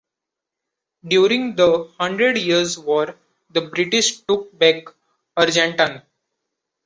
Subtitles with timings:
[1.07, 3.15] During the Hundred Years' War,
[3.51, 4.85] the British took back
[5.37, 6.01] Argentan.